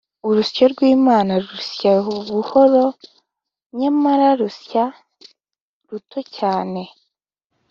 [0.27, 1.91] urusyo rw'imana rusya
[2.35, 2.85] buhoro,
[3.77, 4.83] nyamara rusya
[5.89, 6.81] ruto cyane